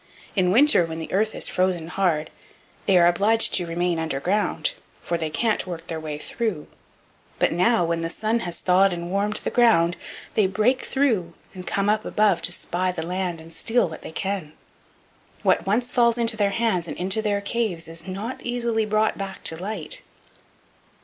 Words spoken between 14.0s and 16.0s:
they can; what once